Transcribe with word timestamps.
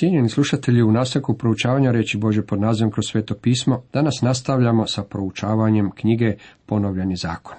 Cijenjeni 0.00 0.28
slušatelji, 0.28 0.82
u 0.82 0.92
nastavku 0.92 1.34
proučavanja 1.34 1.90
reći 1.90 2.18
Bože 2.18 2.42
pod 2.42 2.60
nazivom 2.60 2.92
kroz 2.92 3.04
sveto 3.06 3.34
pismo, 3.34 3.82
danas 3.92 4.22
nastavljamo 4.22 4.86
sa 4.86 5.02
proučavanjem 5.02 5.90
knjige 5.90 6.36
Ponovljeni 6.66 7.16
zakon. 7.16 7.56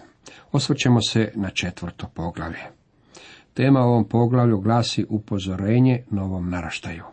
Osvrćemo 0.51 1.01
se 1.01 1.31
na 1.35 1.49
četvrto 1.49 2.09
poglavlje. 2.13 2.59
Tema 3.53 3.79
ovom 3.79 4.07
poglavlju 4.07 4.59
glasi 4.59 5.05
upozorenje 5.09 6.03
novom 6.09 6.49
naraštaju. 6.49 7.03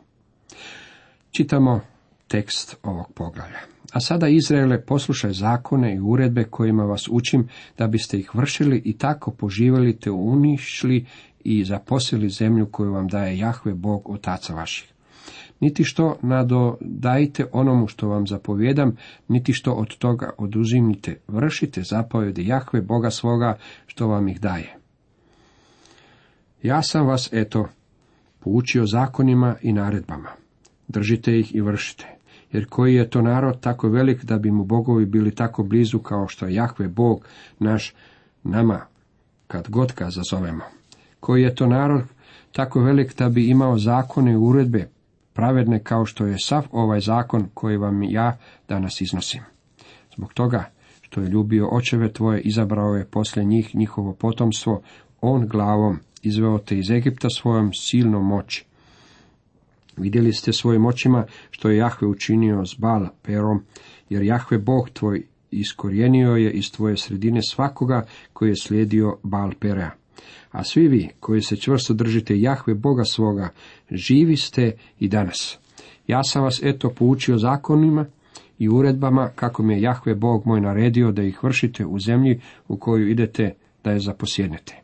Čitamo 1.31 1.81
tekst 2.29 2.77
ovog 2.83 3.13
poglavlja. 3.15 3.59
A 3.93 4.01
sada 4.01 4.29
Izraele 4.29 4.85
poslušaj 4.85 5.33
zakone 5.33 5.95
i 5.95 6.01
uredbe 6.01 6.45
kojima 6.45 6.85
vas 6.85 7.09
učim 7.11 7.49
da 7.79 7.87
biste 7.87 8.19
ih 8.19 8.35
vršili 8.35 8.83
i 8.85 8.99
tako 8.99 9.31
poživjeli 9.31 9.99
te 9.99 10.11
unišli 10.11 11.07
i 11.45 11.65
zaposlili 11.65 12.29
zemlju 12.29 12.69
koju 12.71 12.93
vam 12.93 13.09
daje 13.09 13.39
Jahve 13.39 13.75
Bog 13.75 14.11
otaca 14.11 14.55
vaših. 14.55 14.93
Niti 15.61 15.85
što 15.85 16.17
nadodajte 16.23 17.47
onomu 17.53 17.87
što 17.87 18.09
vam 18.09 18.27
zapovjedam, 18.27 18.97
niti 19.29 19.53
što 19.53 19.73
od 19.73 19.99
toga 19.99 20.31
oduzimite, 20.39 21.21
vršite 21.29 21.83
zapovjede 21.83 22.45
Jahve 22.45 22.81
Boga 22.83 23.11
svoga 23.11 23.57
što 23.87 24.07
vam 24.07 24.29
ih 24.29 24.41
daje. 24.41 24.77
Ja 26.63 26.83
sam 26.83 27.07
vas, 27.07 27.29
eto, 27.33 27.69
poučio 28.41 28.87
zakonima 28.87 29.57
i 29.63 29.73
naredbama. 29.73 30.29
Držite 30.89 31.39
ih 31.39 31.55
i 31.55 31.61
vršite. 31.61 32.07
Jer 32.53 32.67
koji 32.69 32.95
je 32.95 33.11
to 33.11 33.23
narod 33.23 33.61
tako 33.61 33.89
velik 33.89 34.25
da 34.25 34.39
bi 34.39 34.51
mu 34.51 34.65
bogovi 34.65 35.07
bili 35.07 35.35
tako 35.35 35.63
blizu 35.63 35.99
kao 35.99 36.29
što 36.29 36.47
je 36.47 36.55
Jahve 36.55 36.89
Bog 36.89 37.25
naš 37.59 37.95
nama, 38.43 38.81
kad 39.47 39.69
god 39.69 39.95
ga 39.97 40.11
zazovemo. 40.11 40.65
Koji 41.21 41.43
je 41.43 41.55
to 41.55 41.67
narod 41.67 42.03
tako 42.53 42.81
velik 42.81 43.17
da 43.17 43.29
bi 43.29 43.49
imao 43.49 43.79
zakone 43.79 44.33
i 44.33 44.37
uredbe, 44.37 44.89
pravedne 45.39 45.79
kao 45.83 46.05
što 46.07 46.27
je 46.27 46.39
sav 46.39 46.67
ovaj 46.73 47.01
zakon 47.01 47.49
koji 47.55 47.77
vam 47.77 48.03
ja 48.03 48.39
danas 48.69 49.01
iznosim. 49.01 49.41
Zbog 50.17 50.33
toga 50.33 50.71
što 51.01 51.21
je 51.21 51.29
ljubio 51.29 51.69
očeve 51.69 52.13
tvoje, 52.13 52.41
izabrao 52.41 52.95
je 52.95 53.05
poslije 53.05 53.45
njih 53.45 53.75
njihovo 53.75 54.13
potomstvo, 54.13 54.83
on 55.21 55.47
glavom 55.47 55.99
izveo 56.23 56.59
te 56.59 56.79
iz 56.79 56.91
Egipta 56.91 57.29
svojom 57.31 57.71
silnom 57.73 58.27
moći. 58.27 58.65
Vidjeli 59.97 60.33
ste 60.33 60.53
svojim 60.53 60.87
očima 60.87 61.25
što 61.51 61.71
je 61.71 61.77
Jahve 61.77 62.09
učinio 62.09 62.67
s 62.67 62.75
Bal 62.79 63.07
perom, 63.23 63.63
jer 64.09 64.23
Jahve 64.23 64.59
Bog 64.59 64.91
tvoj 64.91 65.23
iskorijenio 65.51 66.37
je 66.37 66.51
iz 66.51 66.73
tvoje 66.73 66.97
sredine 66.97 67.41
svakoga 67.43 68.07
koji 68.33 68.49
je 68.49 68.57
slijedio 68.57 69.17
Bal 69.23 69.51
perea. 69.61 69.91
A 70.51 70.65
svi 70.65 70.89
vi 70.89 71.09
koji 71.21 71.41
se 71.41 71.57
čvrsto 71.57 71.95
držite 71.95 72.41
Jahve 72.41 72.75
Boga 72.75 73.05
svoga, 73.05 73.49
živi 73.91 74.37
ste 74.37 74.73
i 74.99 75.09
danas. 75.09 75.59
Ja 76.07 76.23
sam 76.23 76.43
vas 76.43 76.61
eto 76.63 76.91
poučio 76.91 77.39
zakonima 77.39 78.07
i 78.59 78.69
uredbama 78.69 79.31
kako 79.35 79.63
mi 79.63 79.75
je 79.75 79.83
Jahve 79.83 80.15
Bog 80.15 80.47
moj 80.47 80.61
naredio 80.61 81.13
da 81.13 81.23
ih 81.23 81.45
vršite 81.45 81.87
u 81.87 81.99
zemlji 81.99 82.41
u 82.69 82.77
koju 82.77 83.09
idete 83.09 83.55
da 83.85 83.91
je 83.91 84.01
zaposjednete. 84.01 84.77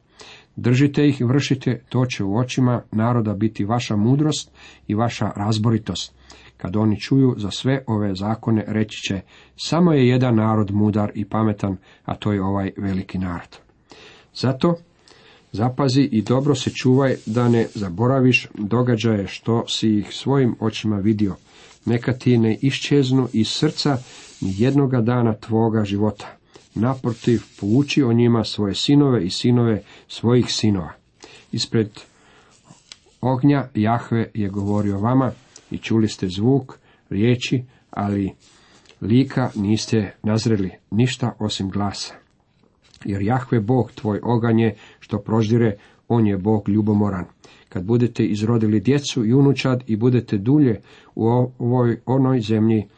Držite 0.57 1.09
ih 1.09 1.21
i 1.21 1.25
vršite, 1.25 1.83
to 1.89 2.07
će 2.07 2.25
u 2.25 2.37
očima 2.37 2.83
naroda 2.93 3.35
biti 3.35 3.65
vaša 3.65 3.97
mudrost 3.97 4.51
i 4.89 4.95
vaša 4.95 5.31
razboritost. 5.37 6.15
Kad 6.57 6.77
oni 6.77 7.01
čuju 7.01 7.35
za 7.37 7.51
sve 7.51 7.85
ove 7.87 8.15
zakone, 8.15 8.65
reći 8.67 8.99
će, 9.09 9.21
samo 9.57 9.93
je 9.93 10.09
jedan 10.09 10.35
narod 10.35 10.71
mudar 10.71 11.11
i 11.15 11.25
pametan, 11.25 11.77
a 12.05 12.15
to 12.15 12.33
je 12.33 12.43
ovaj 12.43 12.73
veliki 12.77 13.19
narod. 13.19 13.59
Zato 14.35 14.77
zapazi 15.55 16.03
i 16.03 16.23
dobro 16.23 16.55
se 16.55 16.71
čuvaj 16.71 17.17
da 17.27 17.49
ne 17.49 17.67
zaboraviš 17.75 18.49
događaje 18.55 19.27
što 19.27 19.65
si 19.69 19.99
ih 19.99 20.09
svojim 20.11 20.55
očima 20.61 20.97
vidio. 20.97 21.37
Neka 21.85 22.13
ti 22.13 22.39
ne 22.39 22.59
iščeznu 22.61 23.29
iz 23.33 23.49
srca 23.49 23.99
ni 24.41 24.55
jednoga 24.59 25.01
dana 25.01 25.35
tvoga 25.35 25.85
života 25.85 26.37
naprotiv 26.75 27.43
pouči 27.61 28.03
o 28.03 28.13
njima 28.13 28.45
svoje 28.45 28.75
sinove 28.75 29.25
i 29.25 29.31
sinove 29.31 29.83
svojih 30.09 30.47
sinova. 30.49 30.93
Ispred 31.53 31.91
ognja 33.21 33.69
Jahve 33.75 34.31
je 34.35 34.49
govorio 34.49 34.99
vama 34.99 35.33
i 35.71 35.79
čuli 35.79 36.09
ste 36.09 36.29
zvuk, 36.29 36.79
riječi, 37.11 37.65
ali 37.91 38.33
lika 39.01 39.51
niste 39.55 40.15
nazreli 40.23 40.71
ništa 40.91 41.37
osim 41.39 41.71
glasa. 41.71 42.24
Jer 43.05 43.23
Jahve 43.23 43.61
Bog 43.61 43.93
tvoj 43.93 44.21
oganje 44.23 44.75
što 45.01 45.19
proždire, 45.19 45.77
on 46.09 46.27
je 46.27 46.39
Bog 46.39 46.69
ljubomoran. 46.69 47.25
Kad 47.69 47.85
budete 47.85 48.25
izrodili 48.25 48.81
djecu 48.81 49.25
i 49.25 49.35
unučad 49.35 49.85
i 49.87 49.97
budete 49.97 50.39
dulje 50.39 50.81
u 51.15 51.27
ovoj 51.59 52.01
onoj 52.07 52.41
zemlji 52.41 52.89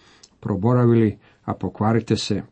proboravili, 0.41 1.19
a 1.45 1.55
pokvarite 1.55 2.17
se, 2.17 2.43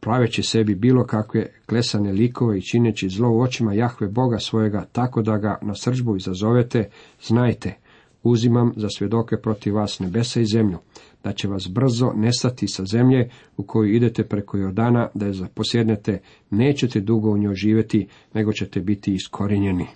praveći 0.00 0.42
sebi 0.42 0.74
bilo 0.74 1.04
kakve 1.04 1.46
klesane 1.66 2.12
likove 2.12 2.58
i 2.58 2.62
čineći 2.62 3.08
zlo 3.08 3.30
u 3.30 3.40
očima 3.40 3.74
Jahve 3.74 4.08
Boga 4.08 4.38
svojega, 4.38 4.86
tako 4.92 5.22
da 5.22 5.38
ga 5.38 5.58
na 5.62 5.74
srđbu 5.74 6.16
izazovete, 6.16 6.88
znajte, 7.22 7.74
uzimam 8.22 8.72
za 8.76 8.88
svjedoke 8.88 9.36
protiv 9.36 9.74
vas 9.74 9.98
nebesa 9.98 10.40
i 10.40 10.46
zemlju, 10.46 10.78
da 11.24 11.32
će 11.32 11.48
vas 11.48 11.68
brzo 11.70 12.12
nestati 12.16 12.68
sa 12.68 12.84
zemlje 12.84 13.30
u 13.56 13.62
koju 13.62 13.94
idete 13.94 14.24
preko 14.24 14.56
Jordana, 14.56 15.08
da 15.14 15.26
je 15.26 15.32
zaposjednete, 15.32 16.20
nećete 16.50 17.00
dugo 17.00 17.30
u 17.30 17.38
njoj 17.38 17.54
živjeti, 17.54 18.08
nego 18.34 18.52
ćete 18.52 18.80
biti 18.80 19.14
iskorinjeni. 19.14 19.86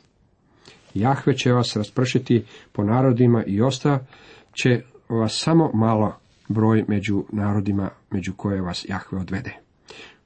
Jahve 0.95 1.37
će 1.37 1.53
vas 1.53 1.77
raspršiti 1.77 2.45
po 2.73 2.85
narodima 2.85 3.45
i 3.47 3.61
osta 3.61 4.07
će 4.53 4.83
vas 5.09 5.41
samo 5.45 5.71
malo 5.75 6.17
broj 6.49 6.85
među 6.89 7.25
narodima 7.33 7.91
među 8.11 8.33
koje 8.37 8.61
vas 8.61 8.87
Jahve 8.89 9.19
odvede. 9.19 9.57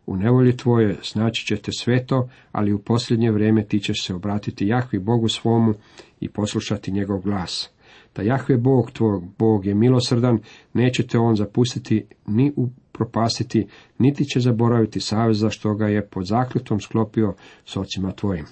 U 0.06 0.16
nevolji 0.16 0.56
tvoje 0.56 0.96
znači 1.12 1.46
ćete 1.46 1.72
sve 1.72 2.06
to, 2.06 2.28
ali 2.52 2.72
u 2.72 2.78
posljednje 2.78 3.30
vrijeme 3.30 3.64
ti 3.64 3.80
ćeš 3.80 4.06
se 4.06 4.14
obratiti 4.14 4.66
Jahvi 4.66 4.98
Bogu 4.98 5.28
svomu 5.28 5.74
i 6.20 6.28
poslušati 6.28 6.92
njegov 6.92 7.20
glas. 7.20 7.70
Da 8.16 8.22
Jahve 8.22 8.56
Bog 8.56 8.90
tvoj, 8.90 9.20
Bog 9.38 9.66
je 9.66 9.74
milosrdan, 9.74 10.38
nećete 10.72 11.18
on 11.18 11.36
zapustiti 11.36 12.04
ni 12.26 12.52
upropastiti, 12.56 13.66
niti 13.98 14.24
će 14.24 14.40
zaboraviti 14.40 15.00
saveza 15.00 15.50
što 15.50 15.74
ga 15.74 15.86
je 15.86 16.06
pod 16.06 16.26
zakljutom 16.26 16.80
sklopio 16.80 17.34
s 17.64 17.76
ocima 17.76 18.12
tvojim. 18.12 18.44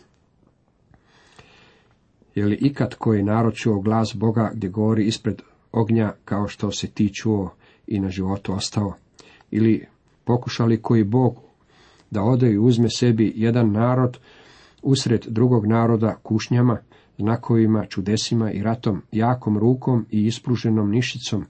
Je 2.34 2.46
li 2.46 2.58
ikad 2.60 2.94
koji 2.94 3.22
narod 3.22 3.54
čuo 3.54 3.80
glas 3.80 4.14
Boga 4.16 4.50
gdje 4.54 4.68
govori 4.68 5.06
ispred 5.06 5.42
ognja 5.72 6.12
kao 6.24 6.48
što 6.48 6.70
se 6.70 6.86
ti 6.86 7.14
čuo 7.14 7.54
i 7.86 8.00
na 8.00 8.08
životu 8.08 8.52
ostao? 8.52 8.94
Ili 9.50 9.86
pokušali 10.24 10.82
koji 10.82 11.04
Bog 11.04 11.40
da 12.10 12.22
ode 12.22 12.50
i 12.50 12.58
uzme 12.58 12.88
sebi 12.90 13.32
jedan 13.36 13.72
narod 13.72 14.18
usred 14.82 15.24
drugog 15.28 15.66
naroda 15.66 16.16
kušnjama, 16.22 16.78
znakovima, 17.18 17.86
čudesima 17.86 18.52
i 18.52 18.62
ratom, 18.62 19.02
jakom 19.12 19.58
rukom 19.58 20.06
i 20.10 20.26
ispruženom 20.26 20.90
nišicom, 20.90 21.44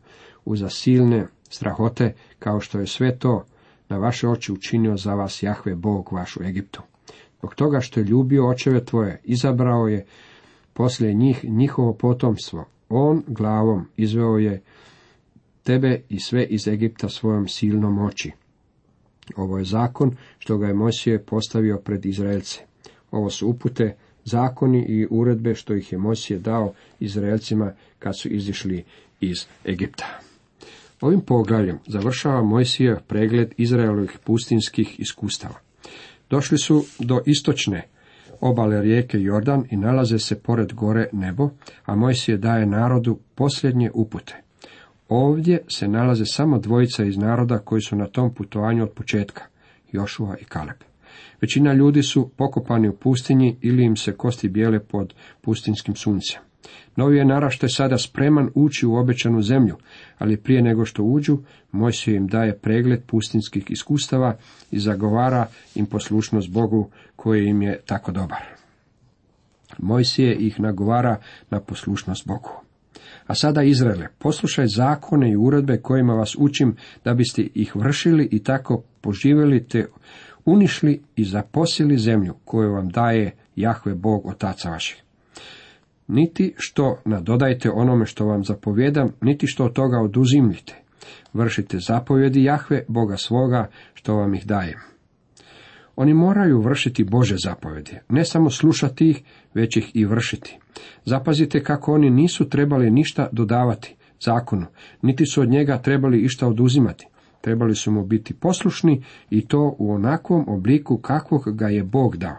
uza 0.44 0.69
silne 0.69 1.26
strahote, 1.48 2.14
kao 2.38 2.60
što 2.60 2.80
je 2.80 2.86
sve 2.86 3.19
to 3.19 3.44
na 3.88 3.98
vaše 3.98 4.28
oči 4.28 4.53
učinio 4.53 4.97
za 4.97 5.14
vas 5.14 5.42
Jahve 5.42 5.74
Bog 5.74 6.12
vaš 6.12 6.36
u 6.36 6.42
Egiptu. 6.42 6.82
Zbog 7.38 7.54
toga 7.54 7.80
što 7.80 8.00
je 8.00 8.04
ljubio 8.04 8.48
očeve 8.48 8.84
tvoje, 8.84 9.20
izabrao 9.24 9.88
je 9.88 10.06
poslije 10.72 11.14
njih 11.14 11.44
njihovo 11.44 11.94
potomstvo. 11.94 12.64
On 12.88 13.22
glavom 13.26 13.86
izveo 13.97 14.38
je 14.38 14.62
tebe 15.62 16.00
i 16.08 16.20
sve 16.20 16.44
iz 16.44 16.69
Egipta 16.69 17.08
svojom 17.08 17.48
silnom 17.48 17.94
moći. 17.94 18.32
Ovo 19.36 19.58
je 19.58 19.64
zakon 19.64 20.16
što 20.38 20.58
ga 20.58 20.66
je 20.66 20.74
Mosije 20.74 21.24
postavio 21.24 21.78
pred 21.78 22.06
Izraelce. 22.06 22.60
Ovo 23.10 23.30
su 23.30 23.48
upute, 23.48 23.97
zakoni 24.24 24.84
i 24.88 25.06
uredbe 25.10 25.54
što 25.54 25.74
ih 25.74 25.92
je 25.92 25.98
Mosije 25.98 26.38
dao 26.38 26.72
Izraelcima 27.00 27.72
kad 27.98 28.18
su 28.18 28.28
izišli 28.28 28.84
iz 29.21 29.47
Egipta. 29.68 30.21
Ovim 31.00 31.21
poglavljem 31.21 31.78
završava 31.86 32.42
Mojsije 32.42 32.97
pregled 33.09 33.53
Izraelovih 33.56 34.18
pustinskih 34.24 35.00
iskustava. 35.00 35.54
Došli 36.30 36.59
su 36.59 36.84
do 36.98 37.21
istočne 37.26 37.82
obale 38.41 38.82
rijeke 38.82 39.21
Jordan 39.21 39.65
i 39.71 39.76
nalaze 39.76 40.18
se 40.18 40.38
pored 40.38 40.72
gore 40.72 41.09
nebo, 41.12 41.50
a 41.84 41.97
Mojsije 41.97 42.36
daje 42.36 42.66
narodu 42.66 43.18
posljednje 43.34 43.91
upute. 43.94 44.34
Ovdje 45.09 45.62
se 45.68 45.88
nalaze 45.88 46.24
samo 46.27 46.59
dvojica 46.59 47.04
iz 47.04 47.16
naroda 47.16 47.59
koji 47.59 47.82
su 47.82 47.97
na 47.97 48.06
tom 48.06 48.34
putovanju 48.34 48.82
od 48.82 48.91
početka, 48.91 49.42
Jošua 49.92 50.36
i 50.41 50.44
Kaleb. 50.44 50.93
Većina 51.41 51.72
ljudi 51.72 52.03
su 52.03 52.31
pokopani 52.37 52.89
u 52.89 52.97
pustinji 52.97 53.57
ili 53.61 53.84
im 53.84 53.97
se 53.97 54.13
kosti 54.13 54.49
bijele 54.49 54.81
pod 54.81 55.15
pustinskim 55.41 55.95
suncem. 55.95 56.41
Novi 56.97 57.16
je 57.16 57.25
naraštaj 57.25 57.69
sada 57.69 57.99
spreman 57.99 58.51
ući 58.55 58.87
u 58.87 58.95
obećanu 58.95 59.43
zemlju, 59.43 59.77
ali 60.19 60.37
prije 60.37 60.63
nego 60.63 60.84
što 60.84 61.03
uđu, 61.03 61.39
Mojsije 61.72 62.16
im 62.16 62.27
daje 62.27 62.59
pregled 62.59 63.03
pustinskih 63.07 63.71
iskustava 63.71 64.37
i 64.71 64.78
zagovara 64.78 65.47
im 65.75 65.87
poslušnost 65.87 66.51
Bogu 66.51 66.91
koji 67.16 67.47
im 67.47 67.63
je 67.63 67.81
tako 67.87 68.13
dobar. 68.13 68.45
Mojsije 69.78 70.37
ih 70.37 70.61
nagovara 70.61 71.16
na 71.51 71.61
poslušnost 71.61 72.27
Bogu. 72.27 72.51
A 73.27 73.34
sada 73.34 73.63
Izraele, 73.63 74.09
poslušaj 74.19 74.66
zakone 74.66 75.31
i 75.31 75.37
uredbe 75.37 75.78
kojima 75.78 76.15
vas 76.15 76.37
učim 76.39 76.77
da 77.05 77.15
biste 77.15 77.43
ih 77.55 77.77
vršili 77.77 78.28
i 78.33 78.43
tako 78.43 78.83
poživjeli 79.01 79.65
te 79.69 79.87
unišli 80.44 81.02
i 81.16 81.24
zaposili 81.24 81.98
zemlju 81.98 82.34
koju 82.44 82.72
vam 82.72 82.88
daje 82.88 83.32
Jahve 83.56 83.94
Bog 83.94 84.26
otaca 84.26 84.70
vaših. 84.70 85.02
Niti 86.08 86.54
što 86.56 86.98
nadodajte 87.04 87.70
onome 87.70 88.06
što 88.06 88.26
vam 88.26 88.44
zapovjedam, 88.44 89.12
niti 89.20 89.46
što 89.46 89.64
od 89.64 89.72
toga 89.72 89.98
oduzimljite. 89.98 90.74
Vršite 91.32 91.78
zapovjedi 91.78 92.44
Jahve, 92.44 92.84
Boga 92.88 93.16
svoga, 93.16 93.68
što 93.94 94.14
vam 94.14 94.34
ih 94.34 94.46
daje. 94.46 94.78
Oni 95.96 96.14
moraju 96.14 96.60
vršiti 96.60 97.04
Bože 97.04 97.36
zapovjedi, 97.38 97.98
ne 98.08 98.24
samo 98.24 98.50
slušati 98.50 99.10
ih, 99.10 99.22
već 99.54 99.76
ih 99.76 99.91
i 99.94 100.04
vršiti. 100.04 100.58
Zapazite 101.04 101.62
kako 101.62 101.94
oni 101.94 102.10
nisu 102.10 102.48
trebali 102.48 102.91
ništa 102.91 103.28
dodavati 103.32 103.94
zakonu, 104.20 104.66
niti 105.02 105.26
su 105.26 105.41
od 105.41 105.48
njega 105.48 105.78
trebali 105.78 106.20
išta 106.20 106.46
oduzimati. 106.48 107.06
Trebali 107.44 107.74
su 107.74 107.92
mu 107.92 108.04
biti 108.04 108.34
poslušni 108.34 109.02
i 109.30 109.46
to 109.46 109.74
u 109.78 109.92
onakvom 109.92 110.44
obliku 110.48 110.98
kakvog 110.98 111.56
ga 111.56 111.68
je 111.68 111.84
Bog 111.84 112.16
dao. 112.16 112.36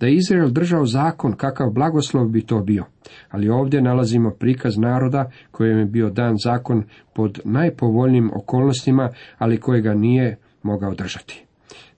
Da 0.00 0.06
je 0.06 0.14
Izrael 0.14 0.50
držao 0.50 0.86
zakon, 0.86 1.32
kakav 1.32 1.70
blagoslov 1.70 2.28
bi 2.28 2.46
to 2.46 2.60
bio. 2.60 2.84
Ali 3.30 3.48
ovdje 3.48 3.82
nalazimo 3.82 4.30
prikaz 4.30 4.78
naroda 4.78 5.30
kojem 5.50 5.78
je 5.78 5.84
bio 5.84 6.10
dan 6.10 6.36
zakon 6.44 6.84
pod 7.14 7.40
najpovoljnijim 7.44 8.30
okolnostima, 8.34 9.10
ali 9.38 9.60
kojega 9.60 9.94
nije 9.94 10.36
mogao 10.62 10.94
držati. 10.94 11.44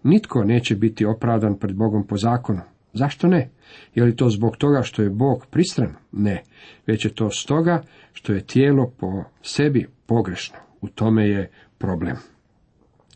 Nitko 0.02 0.44
neće 0.44 0.76
biti 0.76 1.04
opravdan 1.04 1.58
pred 1.58 1.76
Bogom 1.76 2.06
po 2.06 2.16
zakonu. 2.16 2.60
Zašto 2.92 3.28
ne? 3.28 3.50
Je 3.94 4.04
li 4.04 4.16
to 4.16 4.28
zbog 4.28 4.56
toga 4.56 4.82
što 4.82 5.02
je 5.02 5.10
Bog 5.10 5.46
pristran? 5.50 5.94
Ne. 6.12 6.42
Već 6.86 7.04
je 7.04 7.14
to 7.14 7.30
stoga 7.30 7.82
što 8.12 8.32
je 8.32 8.46
tijelo 8.46 8.92
po 8.98 9.24
sebi 9.42 9.86
pogrešno. 10.06 10.56
U 10.80 10.88
tome 10.88 11.28
je 11.28 11.50
problem. 11.82 12.16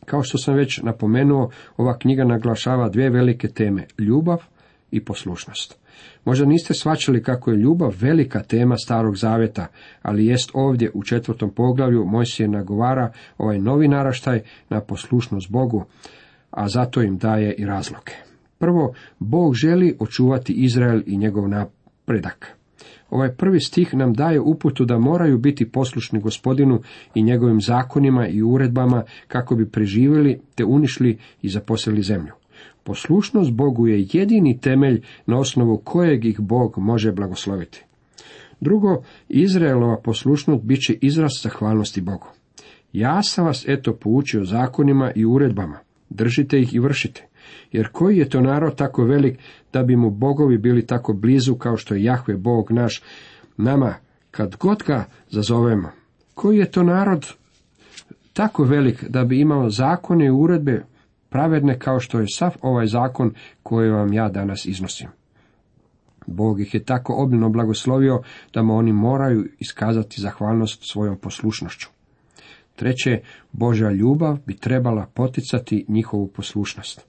Kao 0.05 0.23
što 0.23 0.39
sam 0.39 0.55
već 0.55 0.83
napomenuo, 0.83 1.51
ova 1.77 1.99
knjiga 1.99 2.25
naglašava 2.25 2.89
dvije 2.89 3.11
velike 3.11 3.49
teme, 3.49 3.87
ljubav 3.99 4.43
i 4.91 5.05
poslušnost. 5.05 5.79
Možda 6.25 6.47
niste 6.47 6.75
svačali 6.75 7.23
kako 7.23 7.51
je 7.51 7.57
ljubav 7.57 7.95
velika 8.01 8.43
tema 8.43 8.77
starog 8.77 9.17
zavjeta, 9.17 9.67
ali 10.03 10.27
jest 10.27 10.51
ovdje 10.55 10.91
u 10.95 11.03
četvrtom 11.03 11.51
poglavlju 11.51 12.05
Mojsije 12.05 12.49
nagovara 12.49 13.13
ovaj 13.39 13.59
novi 13.59 13.89
naraštaj 13.89 14.43
na 14.69 14.81
poslušnost 14.81 15.51
Bogu, 15.51 15.85
a 16.51 16.69
zato 16.69 17.03
im 17.03 17.19
daje 17.19 17.55
i 17.55 17.67
razloge. 17.67 18.13
Prvo, 18.59 18.95
Bog 19.19 19.55
želi 19.55 19.97
očuvati 20.01 20.53
Izrael 20.53 21.03
i 21.07 21.17
njegov 21.17 21.49
napredak. 21.49 22.56
Ovaj 23.11 23.35
prvi 23.35 23.61
stih 23.61 23.95
nam 23.95 24.13
daje 24.13 24.41
uputu 24.41 24.85
da 24.85 24.99
moraju 24.99 25.39
biti 25.39 25.71
poslušni 25.71 26.21
gospodinu 26.21 26.81
i 27.15 27.23
njegovim 27.23 27.61
zakonima 27.61 28.29
i 28.29 28.43
uredbama 28.43 29.03
kako 29.29 29.57
bi 29.57 29.71
preživjeli 29.71 30.41
te 30.55 30.65
unišli 30.65 31.19
i 31.43 31.49
zaposlili 31.49 32.03
zemlju. 32.03 32.33
Poslušnost 32.85 33.53
Bogu 33.53 33.87
je 33.87 34.07
jedini 34.13 34.61
temelj 34.61 35.03
na 35.27 35.39
osnovu 35.39 35.79
kojeg 35.79 36.25
ih 36.25 36.41
Bog 36.41 36.79
može 36.79 37.13
blagosloviti. 37.13 37.85
Drugo, 38.61 39.03
Izraelova 39.29 39.97
poslušnost 39.97 40.65
bit 40.65 40.81
će 40.81 40.99
izraz 41.01 41.31
zahvalnosti 41.43 42.01
Bogu. 42.01 42.27
Ja 42.93 43.23
sam 43.23 43.45
vas 43.45 43.65
eto 43.69 43.97
poučio 43.97 44.45
zakonima 44.45 45.13
i 45.15 45.25
uredbama, 45.25 45.79
držite 46.11 46.61
ih 46.61 46.75
i 46.75 46.79
vršite. 46.79 47.27
Jer 47.73 47.89
koji 47.93 48.17
je 48.17 48.29
to 48.29 48.41
narod 48.41 48.77
tako 48.77 49.05
velik 49.05 49.39
da 49.73 49.83
bi 49.83 49.97
mu 49.97 50.11
bogovi 50.11 50.59
bili 50.59 50.87
tako 50.87 51.13
blizu 51.13 51.55
kao 51.55 51.77
što 51.77 51.95
je 51.95 52.05
Jahve 52.05 52.37
Bog 52.37 52.71
naš 52.71 53.03
nama 53.57 53.95
kad 54.31 54.57
god 54.57 54.83
ga 54.87 55.05
zazovemo? 55.29 55.91
Koji 56.35 56.59
je 56.59 56.71
to 56.71 56.83
narod 56.83 57.27
tako 58.33 58.65
velik 58.65 59.05
da 59.09 59.25
bi 59.25 59.41
imao 59.41 59.71
zakone 59.71 60.27
i 60.27 60.31
uredbe 60.31 60.85
pravedne 61.29 61.79
kao 61.79 62.01
što 62.01 62.21
je 62.21 62.27
sav 62.29 62.57
ovaj 62.63 62.87
zakon 62.87 63.35
koji 63.63 63.91
vam 63.91 64.13
ja 64.13 64.29
danas 64.29 64.67
iznosim? 64.67 65.09
Bog 66.27 66.61
ih 66.61 66.75
je 66.75 66.85
tako 66.85 67.15
obilno 67.15 67.49
blagoslovio 67.49 68.23
da 68.55 68.63
mu 68.63 68.77
oni 68.77 68.93
moraju 68.93 69.49
iskazati 69.59 70.21
zahvalnost 70.21 70.81
svojom 70.93 71.19
poslušnošću. 71.19 71.89
Treće, 72.77 73.21
Božja 73.53 73.91
ljubav 73.91 74.39
bi 74.47 74.57
trebala 74.57 75.07
poticati 75.15 75.85
njihovu 75.89 76.29
poslušnost. 76.29 77.07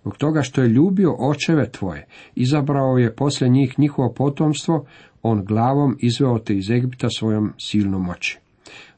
Zbog 0.00 0.16
toga 0.16 0.42
što 0.42 0.62
je 0.62 0.68
ljubio 0.68 1.16
očeve 1.18 1.70
tvoje, 1.70 2.06
izabrao 2.34 2.98
je 2.98 3.14
poslije 3.14 3.48
njih 3.48 3.78
njihovo 3.78 4.12
potomstvo, 4.12 4.84
on 5.22 5.44
glavom 5.44 5.96
izveo 6.00 6.38
te 6.38 6.54
iz 6.54 6.70
Egipta 6.70 7.08
svojom 7.10 7.52
silnom 7.58 8.02
moći. 8.02 8.38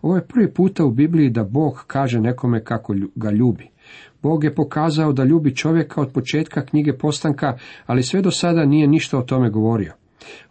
Ovo 0.03 0.17
je 0.17 0.27
prvi 0.27 0.53
puta 0.53 0.85
u 0.85 0.91
Bibliji 0.91 1.31
da 1.31 1.45
Bog 1.45 1.85
kaže 1.87 2.21
nekome 2.21 2.65
kako 2.65 2.95
ga 3.15 3.31
ljubi. 3.31 3.69
Bog 4.23 4.45
je 4.45 4.55
pokazao 4.55 5.13
da 5.13 5.25
ljubi 5.25 5.57
čovjeka 5.57 6.01
od 6.01 6.13
početka 6.13 6.67
knjige 6.67 6.93
postanka, 6.93 7.59
ali 7.87 8.03
sve 8.03 8.23
do 8.23 8.31
sada 8.31 8.65
nije 8.65 8.87
ništa 8.87 9.19
o 9.19 9.23
tome 9.23 9.51
govorio. 9.51 9.93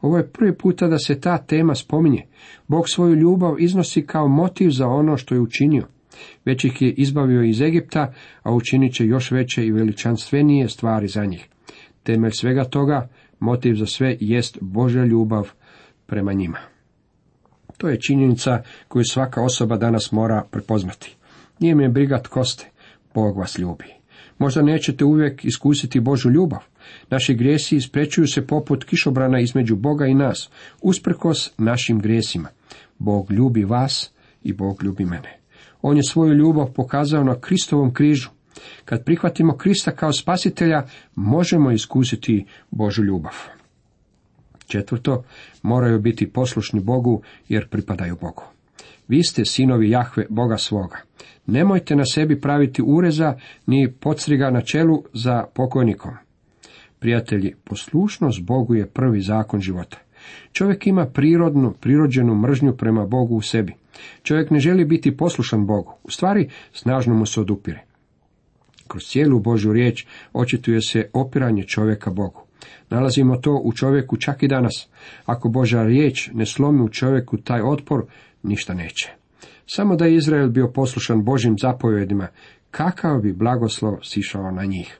Ovo 0.02 0.18
je 0.18 0.28
prvi 0.28 0.58
puta 0.58 0.88
da 0.88 0.98
se 0.98 1.22
ta 1.22 1.38
tema 1.38 1.75
spominje. 1.75 2.25
Bog 2.68 2.90
svoju 2.90 3.16
ljubav 3.16 3.56
iznosi 3.60 4.06
kao 4.06 4.28
motiv 4.28 4.70
za 4.70 4.88
ono 4.88 5.18
što 5.18 5.36
je 5.36 5.42
učinio. 5.42 5.88
Već 6.45 6.65
ih 6.65 6.81
je 6.81 6.92
izbavio 6.92 7.44
iz 7.44 7.62
Egipta, 7.62 8.13
a 8.44 8.54
učinit 8.54 8.94
će 8.94 9.06
još 9.06 9.31
veće 9.31 9.65
i 9.65 9.71
veličanstvenije 9.71 10.69
stvari 10.69 11.07
za 11.07 11.25
njih. 11.25 11.48
Temelj 12.04 12.31
svega 12.31 12.63
toga, 12.63 13.10
motiv 13.39 13.75
za 13.75 13.86
sve, 13.86 14.18
jest 14.19 14.57
Božja 14.62 15.06
ljubav 15.06 15.51
prema 16.06 16.33
njima. 16.33 16.57
To 17.77 17.89
je 17.89 18.00
činjenica 18.00 18.63
koju 18.88 19.04
svaka 19.04 19.42
osoba 19.42 19.77
danas 19.77 20.12
mora 20.12 20.44
prepoznati. 20.51 21.15
Nije 21.60 21.75
mi 21.75 21.83
je 21.83 21.89
briga 21.89 22.21
tko 22.21 22.44
ste, 22.44 22.65
Bog 23.13 23.38
vas 23.38 23.57
ljubi. 23.57 23.86
Možda 24.38 24.62
nećete 24.62 25.06
uvijek 25.06 25.45
iskusiti 25.45 26.00
Božu 26.00 26.30
ljubav. 26.30 26.60
Naši 27.10 27.33
grijesi 27.33 27.75
isprečuju 27.75 28.27
se 28.27 28.48
poput 28.48 28.83
kišobrana 28.83 29.39
između 29.39 29.75
Boga 29.75 30.06
i 30.06 30.13
nas, 30.13 30.50
usprkos 30.81 31.51
našim 31.57 32.00
grijesima. 32.00 32.50
Bog 32.98 33.31
ljubi 33.31 33.63
vas 33.63 34.12
i 34.44 34.54
Bog 34.54 34.83
ljubi 34.83 35.06
mene. 35.06 35.43
On 35.86 35.98
je 35.98 36.04
svoju 36.04 36.34
ljubav 36.34 36.72
pokazao 36.74 37.24
na 37.24 37.40
Kristovom 37.40 37.94
križu. 37.94 38.30
Kad 38.86 39.06
prihvatimo 39.06 39.58
Krista 39.58 39.92
kao 39.92 40.14
spasitelja, 40.14 40.84
možemo 41.16 41.72
iskusiti 41.72 42.46
Božu 42.72 43.04
ljubav. 43.04 43.34
Četvrto, 44.68 45.24
moraju 45.62 46.00
biti 46.00 46.30
poslušni 46.30 46.80
Bogu 46.80 47.22
jer 47.50 47.70
pripadaju 47.70 48.18
Bogu. 48.22 48.44
Vi 49.08 49.24
ste 49.24 49.46
sinovi 49.46 49.90
Jahve, 49.90 50.25
Boga 50.30 50.58
svoga. 50.58 50.98
Nemojte 51.46 51.96
na 51.96 52.06
sebi 52.06 52.42
praviti 52.42 52.82
ureza 52.86 53.38
ni 53.66 53.92
podstriga 54.00 54.50
na 54.50 54.62
čelu 54.62 55.04
za 55.13 55.46
pokojnikom. 55.54 56.12
Prijatelji, 57.00 57.56
poslušnost 57.63 58.42
Bogu 58.42 58.75
je 58.75 58.90
prvi 58.90 59.22
zakon 59.22 59.60
života. 59.60 59.98
Čovjek 60.51 60.88
ima 60.88 61.06
prirodnu, 61.06 61.74
prirođenu 61.80 62.36
mržnju 62.36 62.77
prema 62.77 63.06
Bogu 63.06 63.36
u 63.36 63.42
sebi. 63.42 63.74
Čovjek 64.24 64.51
ne 64.51 64.60
želi 64.60 64.86
biti 64.86 65.18
poslušan 65.18 65.65
Bogu. 65.65 65.94
U 66.03 66.12
stvari, 66.12 66.50
snažno 66.74 67.15
mu 67.15 67.25
se 67.25 67.42
odupire. 67.42 67.84
Kroz 68.88 69.03
cijelu 69.03 69.39
Božju 69.39 69.74
riječ 69.74 70.06
očituje 70.34 70.82
se 70.82 71.10
opiranje 71.13 71.63
čovjeka 71.63 72.12
Bogu. 72.12 72.42
Nalazimo 72.89 73.38
to 73.38 73.62
u 73.63 73.74
čovjeku 73.74 74.18
čak 74.18 74.44
i 74.44 74.48
danas. 74.48 74.88
Ako 75.25 75.50
Božja 75.50 75.84
riječ 75.84 76.30
ne 76.34 76.46
slomi 76.46 76.82
u 76.82 76.89
čovjeku 76.89 77.38
taj 77.38 77.62
otpor, 77.62 78.06
ništa 78.44 78.74
neće. 78.74 79.12
Samo 79.65 79.96
da 79.96 80.06
je 80.06 80.15
Izrael 80.15 80.50
bio 80.50 80.72
poslušan 80.72 81.24
Božim 81.24 81.56
zapovjedima, 81.62 82.27
kakav 82.72 83.22
bi 83.22 83.34
blagoslov 83.34 83.98
sišao 84.03 84.51
na 84.51 84.65
njih. 84.65 85.00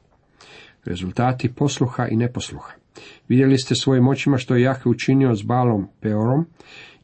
Rezultati 0.86 1.54
posluha 1.54 2.08
i 2.08 2.16
neposluha. 2.16 2.83
Vidjeli 3.28 3.58
ste 3.58 3.76
svojim 3.76 4.08
očima 4.08 4.38
što 4.38 4.56
je 4.56 4.62
Jahve 4.62 4.92
učinio 4.92 5.36
s 5.36 5.44
Balom 5.44 5.88
Peorom, 6.02 6.46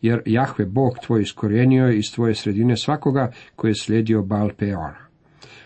jer 0.02 0.22
Jahve 0.26 0.66
Bog 0.66 0.98
tvoj 1.06 1.22
iskorijenio 1.22 1.86
je 1.86 1.98
iz 1.98 2.12
tvoje 2.16 2.36
sredine 2.36 2.78
svakoga 2.78 3.32
koji 3.56 3.72
je 3.72 3.76
slijedio 3.76 4.24
Bal 4.24 4.50
Peor. 4.58 4.94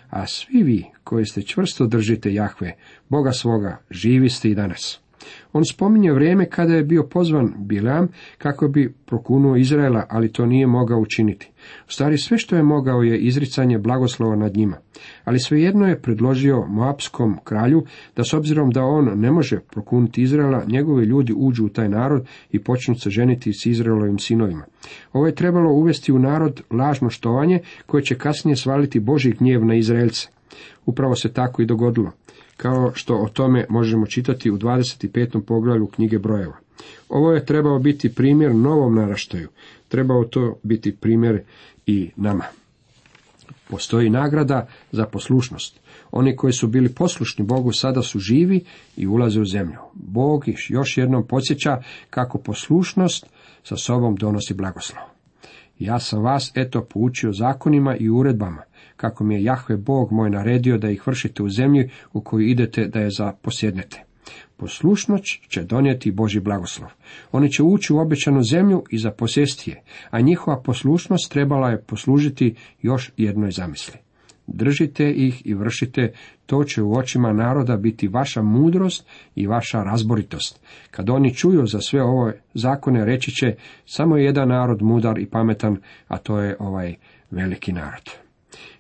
A 0.10 0.27
svi 0.27 0.63
vi 0.63 0.86
koji 1.03 1.25
ste 1.25 1.42
čvrsto 1.42 1.88
držite 1.88 2.34
Jahve, 2.34 2.74
Boga 3.10 3.32
svoga, 3.32 3.77
živi 3.89 4.30
ste 4.30 4.50
i 4.50 4.56
danas. 4.56 5.02
On 5.53 5.65
spominje 5.65 6.12
vrijeme 6.12 6.46
kada 6.50 6.74
je 6.74 6.84
bio 6.84 7.03
pozvan 7.03 7.53
Bilam 7.58 8.08
kako 8.38 8.68
bi 8.68 8.94
prokunuo 9.06 9.56
Izraela, 9.56 10.06
ali 10.10 10.32
to 10.32 10.46
nije 10.46 10.68
mogao 10.68 11.00
učiniti. 11.00 11.50
U 11.88 11.92
stvari 11.92 12.18
sve 12.18 12.38
što 12.38 12.56
je 12.56 12.63
mogao 12.63 13.01
je 13.01 13.20
izricanje 13.20 13.77
blagoslova 13.77 14.36
nad 14.36 14.58
njima. 14.58 14.77
Ali 15.24 15.39
svejedno 15.39 15.88
je 15.88 16.01
predložio 16.01 16.65
Moapskom 16.68 17.38
kralju 17.44 17.84
da 18.15 18.24
s 18.24 18.34
obzirom 18.34 18.70
da 18.70 18.84
on 18.84 19.20
ne 19.20 19.32
može 19.32 19.60
prokunuti 19.60 20.22
Izraela, 20.22 20.63
njegovi 20.68 21.06
ljudi 21.06 21.34
uđu 21.38 21.65
u 21.65 21.70
taj 21.70 21.89
narod 21.89 22.27
i 22.51 22.60
počnu 22.60 22.96
se 22.96 23.10
ženiti 23.10 23.53
s 23.53 23.65
Izraelovim 23.65 24.20
sinovima. 24.20 24.65
Ovo 25.13 25.27
je 25.27 25.36
trebalo 25.36 25.72
uvesti 25.72 26.12
u 26.12 26.20
narod 26.20 26.62
lažno 26.72 27.10
štovanje 27.10 27.60
koje 27.86 28.03
će 28.03 28.15
kasnije 28.15 28.56
svaliti 28.56 29.00
Boži 29.00 29.32
gnjev 29.32 29.65
na 29.65 29.75
Izraelce. 29.75 30.27
Upravo 30.86 31.15
se 31.15 31.34
tako 31.34 31.62
i 31.62 31.65
dogodilo 31.65 32.12
kao 32.57 32.91
što 32.95 33.15
o 33.15 33.29
tome 33.29 33.65
možemo 33.69 34.05
čitati 34.05 34.51
u 34.51 34.57
25. 34.57 35.41
poglavlju 35.41 35.88
knjige 35.88 36.19
brojeva. 36.19 36.57
Ovo 37.10 37.31
je 37.31 37.45
trebao 37.45 37.79
biti 37.79 38.15
primjer 38.15 38.55
novom 38.55 38.95
naraštaju. 38.95 39.50
Trebao 39.88 40.24
to 40.24 40.60
biti 40.63 40.95
primjer 40.95 41.41
i 41.86 42.12
nama. 42.15 42.43
Postoji 43.69 44.10
nagrada 44.10 44.67
za 44.91 45.05
poslušnost. 45.05 45.79
Oni 46.12 46.36
koji 46.36 46.53
su 46.53 46.67
bili 46.67 46.89
poslušni 46.89 47.45
Bogu 47.45 47.72
sada 47.72 48.01
su 48.01 48.19
živi 48.19 48.63
i 48.98 49.07
ulaze 49.07 49.41
u 49.41 49.45
zemlju. 49.45 49.77
Bog 49.93 50.48
ih 50.48 50.65
još 50.69 50.98
jednom 50.98 51.27
podsjeća 51.27 51.81
kako 52.10 52.38
poslušnost 52.38 53.25
sa 53.63 53.77
sobom 53.77 54.15
donosi 54.15 54.53
blagoslov. 54.53 55.03
Ja 55.79 56.00
sam 56.00 56.24
vas 56.24 56.51
eto 56.55 56.83
poučio 56.83 57.33
zakonima 57.33 57.98
i 57.98 58.10
uredbama, 58.10 58.62
kako 59.03 59.24
mi 59.24 59.36
je 59.36 59.43
Jahve 59.43 59.77
Bog 59.77 60.12
moj 60.12 60.29
naredio 60.29 60.77
da 60.77 60.89
ih 60.89 61.07
vršite 61.07 61.43
u 61.43 61.50
zemlji 61.50 61.89
u 62.13 62.22
koju 62.22 62.48
idete 62.48 62.88
da 62.88 63.00
je 63.00 63.10
zaposjednete. 63.17 64.03
Poslušnost 64.57 65.25
će 65.50 65.63
donijeti 65.63 66.12
Boži 66.12 66.39
blagoslov. 66.39 66.89
Oni 67.31 67.51
će 67.51 67.63
ući 67.63 67.93
u 67.93 67.98
obećanu 67.98 68.43
zemlju 68.43 68.83
i 68.89 68.98
zaposjesti 68.98 69.69
je, 69.69 69.81
a 70.10 70.22
njihova 70.22 70.62
poslušnost 70.62 71.31
trebala 71.31 71.69
je 71.69 71.81
poslužiti 71.81 72.55
još 72.81 73.12
jednoj 73.17 73.51
zamisli. 73.51 73.98
Držite 74.48 75.12
ih 75.12 75.41
i 75.45 75.53
vršite, 75.53 76.13
to 76.45 76.63
će 76.63 76.81
u 76.81 76.93
očima 76.93 77.33
naroda 77.33 77.77
biti 77.77 78.07
vaša 78.07 78.41
mudrost 78.41 79.07
i 79.36 79.48
vaša 79.48 79.83
razboritost. 79.83 80.60
Kad 80.91 81.10
oni 81.10 81.36
čuju 81.36 81.65
za 81.65 81.79
sve 81.79 82.03
ove 82.03 82.41
zakone, 82.53 83.05
reći 83.05 83.31
će, 83.31 83.55
samo 83.86 84.17
je 84.17 84.25
jedan 84.25 84.48
narod 84.48 84.81
mudar 84.81 85.19
i 85.19 85.25
pametan, 85.25 85.77
a 86.07 86.17
to 86.17 86.39
je 86.39 86.55
ovaj 86.60 86.95
veliki 87.31 87.72
narod. 87.72 88.23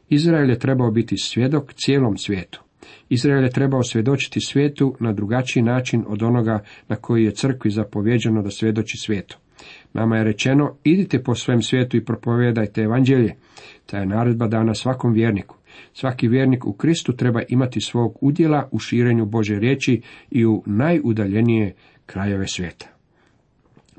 Izrael 0.09 0.49
je 0.49 0.59
trebao 0.59 0.91
biti 0.91 1.17
svjedok 1.17 1.73
cijelom 1.73 2.17
svijetu. 2.17 2.63
Izrael 3.09 3.43
je 3.43 3.49
trebao 3.49 3.83
svjedočiti 3.83 4.39
svijetu 4.41 4.95
na 4.99 5.13
drugačiji 5.13 5.63
način 5.63 6.03
od 6.07 6.23
onoga 6.23 6.63
na 6.87 6.95
koji 6.95 7.23
je 7.23 7.31
crkvi 7.31 7.71
zapovjeđeno 7.71 8.41
da 8.41 8.49
svjedoči 8.49 8.97
svijetu. 8.97 9.37
Nama 9.93 10.17
je 10.17 10.23
rečeno, 10.23 10.77
idite 10.83 11.23
po 11.23 11.35
svem 11.35 11.61
svijetu 11.61 11.97
i 11.97 12.05
propovijedajte 12.05 12.81
evanđelje. 12.81 13.35
Ta 13.85 13.97
je 13.97 14.05
naredba 14.05 14.47
dana 14.47 14.73
svakom 14.73 15.13
vjerniku. 15.13 15.57
Svaki 15.93 16.27
vjernik 16.27 16.65
u 16.65 16.73
Kristu 16.73 17.13
treba 17.13 17.41
imati 17.49 17.81
svog 17.81 18.17
udjela 18.21 18.69
u 18.71 18.79
širenju 18.79 19.25
Bože 19.25 19.59
riječi 19.59 20.01
i 20.31 20.45
u 20.45 20.63
najudaljenije 20.65 21.73
krajeve 22.05 22.47
svijeta. 22.47 22.87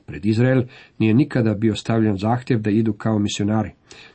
Pred 0.07 0.27
Izrael 0.27 0.63
nije 0.99 1.15
nikada 1.15 1.55
bio 1.55 1.75
stavljen 1.75 2.17
zahtjev 2.17 2.61
da 2.61 2.71
idu 2.71 2.93
kao 2.93 3.19
misionari. 3.19 3.71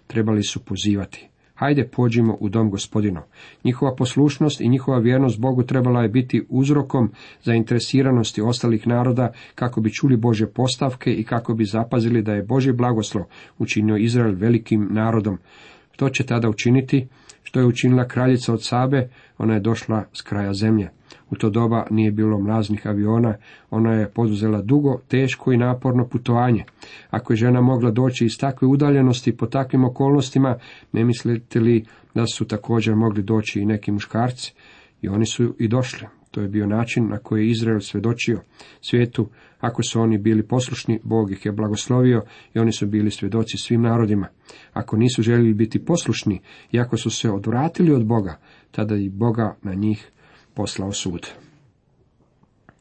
Trebali 0.07 0.43
su 0.43 0.65
pozivati. 0.65 1.29
Hajde 1.59 1.87
pođimo 1.87 2.37
u 2.39 2.49
dom 2.49 2.69
gospodinov. 2.69 3.23
Njihova 3.63 3.95
poslušnost 3.95 4.61
i 4.61 4.69
njihova 4.69 4.99
vjernost 4.99 5.39
Bogu 5.39 5.63
trebala 5.63 6.01
je 6.01 6.09
biti 6.09 6.45
uzrokom 6.49 7.11
zainteresiranosti 7.43 8.41
ostalih 8.41 8.87
naroda 8.87 9.31
kako 9.55 9.81
bi 9.81 9.93
čuli 9.93 10.17
Bože 10.17 10.47
postavke 10.47 11.13
i 11.13 11.23
kako 11.23 11.53
bi 11.53 11.65
zapazili 11.65 12.21
da 12.21 12.33
je 12.33 12.43
Boži 12.43 12.71
blagoslov 12.71 13.23
učinio 13.57 13.97
Izrael 13.97 14.35
velikim 14.35 14.87
narodom. 14.91 15.37
Što 15.99 16.09
će 16.09 16.23
tada 16.23 16.49
učiniti? 16.49 17.07
Što 17.43 17.59
je 17.59 17.65
učinila 17.65 18.07
kraljica 18.07 18.53
od 18.53 18.63
Sabe? 18.63 19.09
Ona 19.37 19.53
je 19.53 19.59
došla 19.59 20.03
s 20.13 20.21
kraja 20.21 20.53
zemlje. 20.53 20.89
U 21.29 21.35
to 21.35 21.49
doba 21.49 21.85
nije 21.89 22.11
bilo 22.11 22.39
mlaznih 22.39 22.87
aviona, 22.87 23.35
ona 23.69 23.93
je 23.93 24.09
poduzela 24.09 24.61
dugo, 24.61 24.99
teško 25.07 25.51
i 25.51 25.57
naporno 25.57 26.07
putovanje. 26.07 26.63
Ako 27.09 27.33
je 27.33 27.37
žena 27.37 27.61
mogla 27.61 27.91
doći 27.91 28.25
iz 28.25 28.37
takve 28.37 28.67
udaljenosti 28.67 29.37
po 29.37 29.45
takvim 29.45 29.85
okolnostima, 29.85 30.55
ne 30.91 31.03
mislite 31.03 31.59
li 31.59 31.85
da 32.15 32.25
su 32.25 32.45
također 32.45 32.95
mogli 32.95 33.23
doći 33.23 33.59
i 33.59 33.65
neki 33.65 33.91
muškarci? 33.91 34.53
I 35.01 35.09
oni 35.09 35.25
su 35.25 35.55
i 35.59 35.67
došli. 35.67 36.07
To 36.31 36.41
je 36.41 36.47
bio 36.47 36.67
način 36.67 37.09
na 37.09 37.17
koji 37.17 37.45
je 37.45 37.51
Izrael 37.51 37.79
svjedočio 37.79 38.41
svijetu. 38.81 39.29
Ako 39.59 39.83
su 39.83 40.01
oni 40.01 40.17
bili 40.17 40.47
poslušni, 40.47 40.99
Bog 41.03 41.31
ih 41.31 41.45
je 41.45 41.51
blagoslovio 41.51 42.23
i 42.53 42.59
oni 42.59 42.71
su 42.71 42.87
bili 42.87 43.11
svjedoci 43.11 43.57
svim 43.57 43.81
narodima. 43.81 44.27
Ako 44.73 44.97
nisu 44.97 45.21
željeli 45.21 45.53
biti 45.53 45.85
poslušni 45.85 46.41
i 46.71 46.79
ako 46.79 46.97
su 46.97 47.09
se 47.09 47.29
odvratili 47.29 47.93
od 47.93 48.05
Boga, 48.05 48.39
tada 48.71 48.95
i 48.95 49.09
Boga 49.09 49.55
na 49.63 49.73
njih 49.73 50.11
poslao 50.53 50.91
sud. 50.91 51.27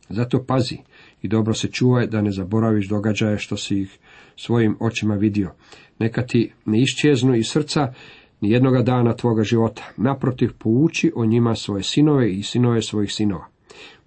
Zato 0.09 0.45
pazi 0.45 0.77
i 1.23 1.29
dobro 1.29 1.55
se 1.55 1.69
čuvaj 1.69 2.07
da 2.07 2.23
ne 2.23 2.31
zaboraviš 2.31 2.89
događaje 2.89 3.39
što 3.39 3.57
si 3.57 3.81
ih 3.81 3.99
svojim 4.37 4.77
očima 4.81 5.15
vidio. 5.15 5.53
Neka 5.99 6.27
ti 6.27 6.53
ne 6.65 6.83
iščeznu 6.83 7.35
iz 7.35 7.47
srca 7.47 7.93
ni 8.41 8.51
jednoga 8.51 8.83
dana 8.83 9.17
tvoga 9.17 9.43
života. 9.43 9.83
Naprotiv, 9.97 10.53
pouči 10.59 11.13
o 11.17 11.27
njima 11.27 11.55
svoje 11.55 11.83
sinove 11.83 12.33
i 12.33 12.43
sinove 12.43 12.83
svojih 12.83 13.13
sinova. 13.13 13.58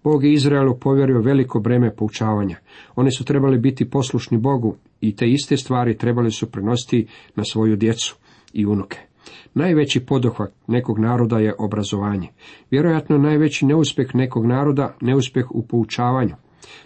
Bog 0.03 0.24
je 0.24 0.34
Izraelu 0.34 0.77
povjerio 0.79 1.22
veliko 1.22 1.60
breme 1.60 1.96
poučavanja. 1.96 2.58
Oni 2.96 3.12
su 3.12 3.25
trebali 3.25 3.58
biti 3.58 3.89
poslušni 3.89 4.38
Bogu 4.38 4.75
i 5.01 5.15
te 5.15 5.29
iste 5.29 5.58
stvari 5.58 5.98
trebali 5.98 6.31
su 6.31 6.51
prenositi 6.51 7.08
na 7.36 7.43
svoju 7.43 7.75
djecu 7.75 8.15
i 8.53 8.65
unuke. 8.65 9.00
Najveći 9.53 10.05
poduhvat 10.05 10.51
nekog 10.67 11.00
naroda 11.00 11.39
je 11.39 11.55
obrazovanje. 11.60 12.27
Vjerojatno 12.72 13.17
najveći 13.17 13.65
neuspjeh 13.65 14.15
nekog 14.15 14.46
naroda 14.46 14.96
neuspjeh 15.01 15.51
u 15.51 15.67
poučavanju. 15.67 16.36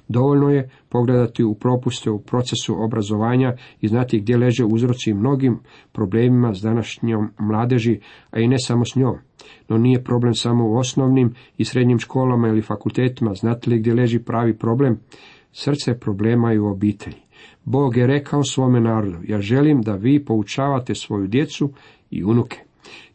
Dovoljno 0.07 0.49
je 0.49 0.69
pogledati 0.89 1.43
u 1.43 1.55
propuste 1.55 2.11
u 2.11 2.19
procesu 2.19 2.75
obrazovanja 2.83 3.55
i 3.81 3.87
znati 3.87 4.19
gdje 4.19 4.37
leže 4.37 4.65
uzroci 4.65 5.13
mnogim 5.13 5.59
problemima 5.91 6.53
s 6.53 6.61
današnjom 6.61 7.29
mladeži, 7.39 7.99
a 8.31 8.39
i 8.39 8.47
ne 8.47 8.59
samo 8.59 8.85
s 8.85 8.95
njom. 8.95 9.15
No 9.69 9.77
nije 9.77 10.03
problem 10.03 10.33
samo 10.33 10.69
u 10.69 10.77
osnovnim 10.77 11.33
i 11.57 11.65
srednjim 11.65 11.99
školama 11.99 12.47
ili 12.47 12.61
fakultetima. 12.61 13.33
Znate 13.33 13.69
li 13.69 13.79
gdje 13.79 13.93
leži 13.93 14.19
pravi 14.19 14.57
problem? 14.57 14.99
Srce 15.51 15.99
problema 15.99 16.53
i 16.53 16.59
u 16.59 16.67
obitelji. 16.67 17.17
Bog 17.63 17.97
je 17.97 18.07
rekao 18.07 18.43
svome 18.43 18.79
narodu, 18.79 19.17
ja 19.23 19.41
želim 19.41 19.81
da 19.81 19.95
vi 19.95 20.25
poučavate 20.25 20.95
svoju 20.95 21.27
djecu 21.27 21.71
i 22.11 22.23
unuke. 22.23 22.59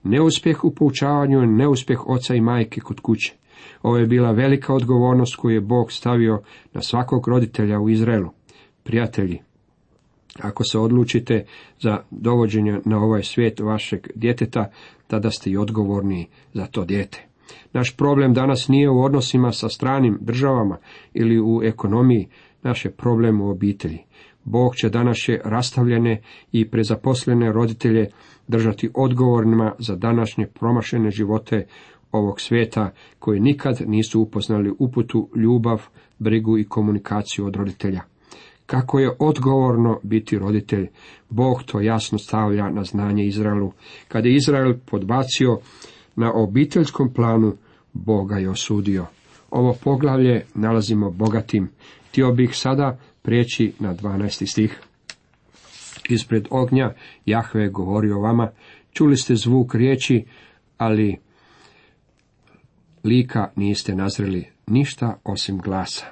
Neuspjeh 0.02 0.64
u 0.64 0.75
poučavanju 0.75 1.40
je 1.40 1.47
neuspjeh 1.47 2.07
oca 2.07 2.35
i 2.35 2.40
majke 2.40 2.81
kod 2.81 3.00
kuće. 3.00 3.40
Ovo 3.83 3.97
je 3.97 4.07
bila 4.07 4.33
velika 4.33 4.75
odgovornost 4.75 5.37
koju 5.37 5.55
je 5.55 5.61
Bog 5.61 5.93
stavio 5.93 6.43
na 6.73 6.83
svakog 6.83 7.29
roditelja 7.29 7.81
u 7.81 7.88
Izraelu. 7.88 8.31
Prijatelji, 8.83 9.38
ako 10.43 10.64
se 10.64 10.79
odlučite 10.79 11.45
za 11.81 11.99
dovođenje 12.11 12.81
na 12.85 12.99
ovaj 12.99 13.23
svijet 13.23 13.61
vašeg 13.61 14.07
djeteta, 14.14 14.71
tada 15.07 15.31
ste 15.31 15.50
i 15.50 15.57
odgovorni 15.57 16.29
za 16.55 16.67
to 16.67 16.85
dijete. 16.85 17.26
Naš 17.73 17.97
problem 17.97 18.35
danas 18.35 18.69
nije 18.69 18.90
u 18.90 19.02
odnosima 19.02 19.52
sa 19.52 19.69
stranim 19.69 20.19
državama 20.21 20.76
ili 21.14 21.40
u 21.40 21.61
ekonomiji, 21.62 22.29
naš 22.62 22.85
je 22.85 22.90
problem 22.90 23.40
u 23.40 23.50
obitelji. 23.50 23.99
Bog 24.45 24.76
će 24.76 24.88
današnje 24.88 25.40
rastavljene 25.45 26.23
i 26.52 26.71
prezaposlene 26.71 27.52
roditelje 27.52 28.09
držati 28.49 28.90
odgovornima 28.95 29.73
za 29.79 29.97
današnje 29.97 30.47
promašene 30.47 31.11
živote 31.11 31.67
ovog 32.12 32.40
svijeta 32.40 32.90
koji 33.19 33.40
nikad 33.40 33.81
nisu 33.87 34.21
upoznali 34.21 34.73
uputu, 34.79 35.29
ljubav, 35.37 35.83
brigu 36.19 36.59
i 36.59 36.64
komunikaciju 36.64 37.47
od 37.47 37.57
roditelja. 37.57 38.00
Kako 38.67 38.99
je 38.99 39.17
odgovorno 39.19 40.00
biti 40.02 40.38
roditelj, 40.38 40.88
Bog 41.29 41.62
to 41.62 41.81
jasno 41.81 42.19
stavlja 42.19 42.71
na 42.71 42.85
znanje 42.85 43.25
Izraelu. 43.25 43.73
Kad 44.09 44.26
je 44.26 44.35
Izrael 44.35 44.75
podbacio 44.87 45.59
na 46.17 46.33
obiteljskom 46.35 47.12
planu, 47.14 47.57
Boga 47.93 48.37
je 48.37 48.50
osudio. 48.50 49.07
Ovo 49.50 49.76
poglavlje 49.85 50.45
nalazimo 50.55 51.11
bogatim. 51.11 51.69
Htio 52.09 52.33
bih 52.33 52.50
sada 52.52 52.99
prijeći 53.23 53.73
na 53.79 53.95
12. 53.95 54.47
stih. 54.47 54.81
Ispred 56.09 56.47
ognja 56.50 56.95
Jahve 57.26 57.69
govori 57.69 58.11
o 58.11 58.21
vama, 58.21 58.50
čuli 58.93 59.17
ste 59.17 59.35
zvuk 59.35 59.75
riječi, 59.75 60.25
ali 60.79 61.17
lika 63.04 63.52
niste 63.57 63.95
nazreli 63.95 64.47
ništa 64.66 65.19
osim 65.25 65.59
glasa. 65.59 66.07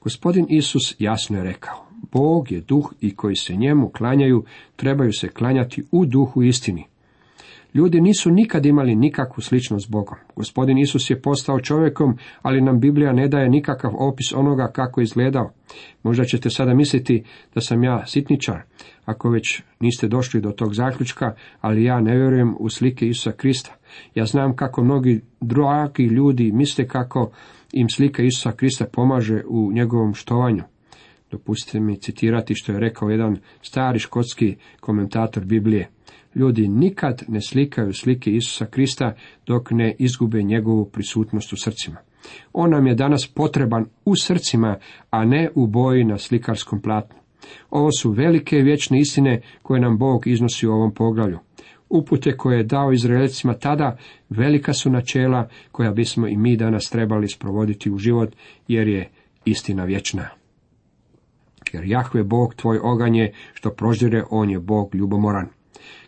Gospodin 0.00 0.46
Isus 0.48 0.94
jasno 0.98 1.38
je 1.38 1.44
rekao, 1.44 1.86
Bog 2.12 2.52
je 2.52 2.60
duh 2.60 2.92
i 3.00 3.16
koji 3.16 3.36
se 3.36 3.56
njemu 3.56 3.88
klanjaju, 3.88 4.44
trebaju 4.76 5.12
se 5.12 5.28
klanjati 5.28 5.84
u 5.92 6.06
duhu 6.06 6.42
istini. 6.42 6.84
Ljudi 7.78 8.00
nisu 8.00 8.30
nikad 8.30 8.66
imali 8.66 8.94
nikakvu 8.94 9.42
sličnost 9.42 9.86
s 9.86 9.90
Bogom. 9.90 10.18
Gospodin 10.36 10.78
Isus 10.78 11.10
je 11.10 11.22
postao 11.22 11.60
čovjekom, 11.60 12.18
ali 12.42 12.60
nam 12.60 12.80
Biblija 12.80 13.12
ne 13.12 13.28
daje 13.28 13.48
nikakav 13.48 13.90
opis 13.98 14.32
onoga 14.32 14.70
kako 14.74 15.00
je 15.00 15.02
izgledao. 15.02 15.52
Možda 16.02 16.24
ćete 16.24 16.50
sada 16.50 16.74
misliti 16.74 17.24
da 17.54 17.60
sam 17.60 17.84
ja 17.84 18.06
sitničar, 18.06 18.62
ako 19.04 19.30
već 19.30 19.62
niste 19.80 20.08
došli 20.08 20.40
do 20.40 20.50
tog 20.50 20.74
zaključka, 20.74 21.34
ali 21.60 21.84
ja 21.84 22.00
ne 22.00 22.16
vjerujem 22.16 22.54
u 22.58 22.68
slike 22.68 23.08
Isusa 23.08 23.32
Krista. 23.32 23.74
Ja 24.14 24.24
znam 24.24 24.56
kako 24.56 24.84
mnogi 24.84 25.20
dragi 25.40 26.04
ljudi 26.04 26.52
misle 26.52 26.88
kako 26.88 27.30
im 27.72 27.88
slika 27.88 28.22
Isusa 28.22 28.52
Krista 28.52 28.84
pomaže 28.92 29.42
u 29.48 29.72
njegovom 29.72 30.14
štovanju. 30.14 30.62
Dopustite 31.30 31.80
mi 31.80 31.96
citirati 31.96 32.54
što 32.54 32.72
je 32.72 32.80
rekao 32.80 33.08
jedan 33.08 33.36
stari 33.62 33.98
škotski 33.98 34.56
komentator 34.80 35.44
Biblije. 35.44 35.88
Ljudi 36.38 36.68
nikad 36.68 37.22
ne 37.28 37.40
slikaju 37.40 37.92
slike 37.92 38.30
Isusa 38.30 38.66
Krista 38.66 39.14
dok 39.46 39.70
ne 39.70 39.96
izgube 39.98 40.42
njegovu 40.42 40.84
prisutnost 40.84 41.52
u 41.52 41.56
srcima. 41.56 41.96
On 42.52 42.70
nam 42.70 42.86
je 42.86 42.94
danas 42.94 43.32
potreban 43.34 43.84
u 44.04 44.16
srcima, 44.16 44.78
a 45.10 45.24
ne 45.24 45.50
u 45.54 45.66
boji 45.66 46.04
na 46.04 46.18
slikarskom 46.18 46.82
platnu. 46.82 47.16
Ovo 47.70 47.92
su 47.92 48.10
velike 48.10 48.56
vječne 48.56 49.00
istine 49.00 49.40
koje 49.62 49.80
nam 49.80 49.98
Bog 49.98 50.26
iznosi 50.26 50.66
u 50.66 50.72
ovom 50.72 50.94
poglavlju. 50.94 51.38
Upute 51.88 52.36
koje 52.36 52.56
je 52.56 52.64
dao 52.64 52.92
Izraelcima 52.92 53.54
tada 53.54 53.96
velika 54.28 54.72
su 54.72 54.90
načela 54.90 55.48
koja 55.72 55.90
bismo 55.90 56.28
i 56.28 56.36
mi 56.36 56.56
danas 56.56 56.90
trebali 56.90 57.28
sprovoditi 57.28 57.90
u 57.90 57.98
život, 57.98 58.36
jer 58.68 58.88
je 58.88 59.10
istina 59.44 59.84
vječna. 59.84 60.28
Jer 61.72 61.84
Jahve 61.84 62.22
Bog 62.22 62.54
tvoj 62.54 62.78
oganje 62.82 63.32
što 63.54 63.70
proždire, 63.70 64.22
on 64.30 64.50
je 64.50 64.60
Bog 64.60 64.94
ljubomoran. 64.94 65.57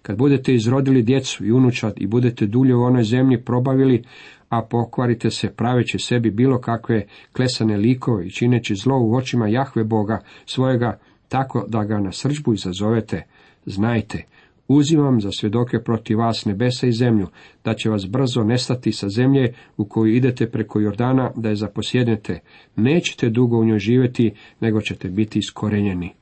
Kad 0.02 0.16
budete 0.18 0.54
izrodili 0.54 1.02
djecu 1.02 1.44
i 1.44 1.52
unučad 1.52 1.94
i 1.96 2.06
budete 2.06 2.46
dulje 2.46 2.74
u 2.74 2.82
onoj 2.82 3.02
zemlji 3.02 3.44
probavili, 3.44 4.02
a 4.48 4.62
pokvarite 4.62 5.30
se 5.30 5.50
praveći 5.50 5.98
sebi 5.98 6.30
bilo 6.30 6.60
kakve 6.60 7.06
klesane 7.32 7.76
likove 7.76 8.26
i 8.26 8.30
čineći 8.30 8.74
zlo 8.74 8.98
u 9.00 9.14
očima 9.14 9.48
Jahve 9.48 9.84
Boga 9.84 10.20
svojega, 10.46 10.98
tako 11.28 11.64
da 11.68 11.84
ga 11.84 11.98
na 11.98 12.12
srđbu 12.12 12.54
izazovete, 12.54 13.22
znajte, 13.66 14.24
uzimam 14.68 15.20
za 15.20 15.30
svjedoke 15.32 15.78
protiv 15.78 16.18
vas 16.18 16.44
nebesa 16.44 16.86
i 16.86 16.92
zemlju, 16.92 17.26
da 17.64 17.74
će 17.74 17.90
vas 17.90 18.06
brzo 18.06 18.44
nestati 18.44 18.92
sa 18.92 19.08
zemlje 19.08 19.54
u 19.76 19.84
koju 19.84 20.14
idete 20.14 20.50
preko 20.50 20.80
Jordana 20.80 21.30
da 21.36 21.48
je 21.48 21.56
zaposjednete. 21.56 22.40
Nećete 22.76 23.28
dugo 23.28 23.58
u 23.58 23.64
njoj 23.64 23.78
živjeti, 23.78 24.32
nego 24.60 24.80
ćete 24.80 25.08
biti 25.08 25.38
iskorenjeni. 25.38 26.12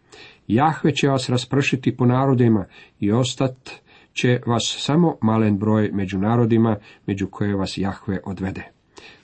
Jahve 0.49 0.95
će 0.95 1.09
vas 1.09 1.29
raspršiti 1.29 1.97
po 1.97 2.07
narodima 2.07 2.65
i 3.01 3.13
ostat 3.13 3.71
će 4.13 4.41
vas 4.47 4.77
samo 4.79 5.17
malen 5.23 5.59
broj 5.59 5.91
među 5.93 6.19
narodima, 6.19 6.77
među 7.07 7.27
koje 7.31 7.57
vas 7.57 7.79
Jahve 7.79 8.21
odvede. 8.25 8.63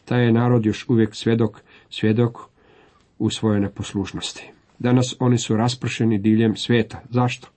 Taj 0.05 0.25
je 0.25 0.33
narod 0.33 0.67
još 0.67 0.89
uvijek 0.89 1.15
svjedok, 1.15 1.63
svjedok 1.91 2.39
u 3.19 3.31
svojoj 3.31 3.61
neposlušnosti. 3.61 4.51
Danas 4.79 5.17
oni 5.21 5.39
su 5.39 5.57
raspršeni 5.57 6.19
diljem 6.19 6.57
svijeta. 6.57 7.01
Zašto? 7.11 7.49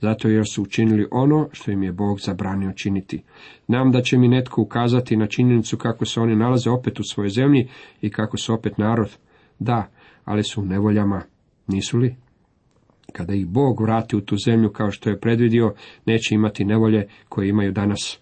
Zato 0.00 0.28
jer 0.28 0.44
su 0.46 0.62
učinili 0.62 1.08
ono 1.10 1.48
što 1.52 1.70
im 1.70 1.82
je 1.82 1.92
Bog 1.92 2.20
zabranio 2.20 2.72
činiti. 2.72 3.22
Znam 3.66 3.92
da 3.92 4.02
će 4.02 4.18
mi 4.18 4.28
netko 4.28 4.62
ukazati 4.62 5.16
na 5.16 5.26
činjenicu 5.26 5.76
kako 5.76 6.04
se 6.04 6.20
oni 6.20 6.36
nalaze 6.36 6.70
opet 6.70 7.00
u 7.00 7.04
svojoj 7.04 7.28
zemlji 7.30 7.68
i 8.00 8.10
kako 8.10 8.36
su 8.36 8.54
opet 8.54 8.78
narod. 8.78 9.16
Da, 9.58 9.88
ali 10.24 10.44
su 10.44 10.62
u 10.62 10.64
nevoljama, 10.64 11.22
nisu 11.66 11.98
li? 11.98 12.16
Kada 13.16 13.34
ih 13.34 13.46
Bog 13.46 13.80
vrati 13.80 14.16
u 14.16 14.20
tu 14.20 14.36
zemlju 14.36 14.70
kao 14.70 14.90
što 14.90 15.10
je 15.10 15.20
predvidio, 15.20 15.74
neće 16.06 16.34
imati 16.34 16.64
nevolje 16.64 17.08
koje 17.28 17.48
imaju 17.48 17.72
danas. 17.72 18.18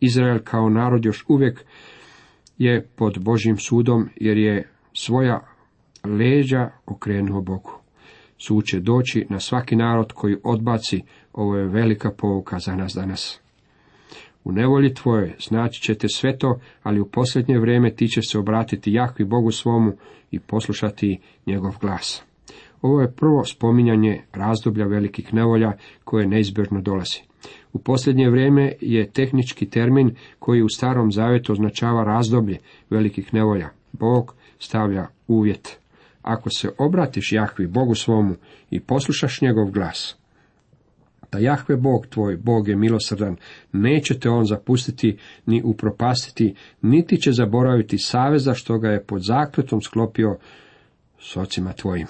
Izrael 0.00 0.38
kao 0.44 0.68
narod 0.68 1.04
još 1.04 1.24
uvijek 1.28 1.64
je 2.58 2.86
pod 2.96 3.18
Božjim 3.20 3.56
sudom 3.56 4.08
jer 4.16 4.38
je 4.38 4.68
svoja 4.92 5.46
leđa 6.04 6.70
okrenuo 6.86 7.40
Bogu. 7.40 7.72
Sud 8.38 8.64
će 8.64 8.80
doći 8.80 9.26
na 9.30 9.40
svaki 9.40 9.76
narod 9.76 10.12
koji 10.12 10.36
odbaci, 10.44 11.02
ovo 11.32 11.56
je 11.56 11.68
velika 11.68 12.10
pouka 12.10 12.58
za 12.58 12.76
nas 12.76 12.92
danas. 12.94 13.40
U 14.44 14.52
nevolji 14.52 14.94
tvoje 14.94 15.36
znači 15.48 15.82
ćete 15.82 16.08
sve 16.08 16.38
to, 16.38 16.60
ali 16.82 17.00
u 17.00 17.08
posljednje 17.08 17.58
vrijeme 17.58 17.94
ti 17.94 18.08
će 18.08 18.20
se 18.22 18.38
obratiti 18.38 18.92
Jahvi 18.92 19.24
Bogu 19.24 19.50
svomu 19.50 19.92
i 20.30 20.40
poslušati 20.40 21.18
njegov 21.46 21.74
glas. 21.80 22.27
Ovo 22.82 23.00
je 23.00 23.12
prvo 23.12 23.44
spominjanje 23.44 24.22
razdoblja 24.32 24.86
velikih 24.86 25.34
nevolja 25.34 25.72
koje 26.04 26.26
neizbježno 26.26 26.80
dolazi. 26.80 27.20
U 27.72 27.78
posljednje 27.78 28.30
vrijeme 28.30 28.72
je 28.80 29.10
tehnički 29.10 29.70
termin 29.70 30.14
koji 30.38 30.62
u 30.62 30.68
starom 30.68 31.12
zavjetu 31.12 31.52
označava 31.52 32.04
razdoblje 32.04 32.58
velikih 32.90 33.34
nevolja. 33.34 33.68
Bog 33.92 34.34
stavlja 34.58 35.06
uvjet. 35.26 35.78
Ako 36.22 36.50
se 36.50 36.70
obratiš 36.78 37.32
Jahvi 37.32 37.66
Bogu 37.66 37.94
svomu 37.94 38.34
i 38.70 38.80
poslušaš 38.80 39.40
njegov 39.40 39.70
glas, 39.70 40.16
da 41.32 41.38
Jahve 41.38 41.76
Bog 41.76 42.06
tvoj, 42.06 42.36
Bog 42.36 42.68
je 42.68 42.76
milosrdan, 42.76 43.36
neće 43.72 44.18
te 44.18 44.30
on 44.30 44.44
zapustiti 44.44 45.18
ni 45.46 45.62
upropastiti, 45.64 46.54
niti 46.82 47.16
će 47.16 47.32
zaboraviti 47.32 47.98
saveza 47.98 48.54
što 48.54 48.78
ga 48.78 48.88
je 48.88 49.04
pod 49.04 49.22
zakletom 49.22 49.80
sklopio 49.82 50.38
s 51.20 51.36
ocima 51.36 51.72
tvojim. 51.72 52.06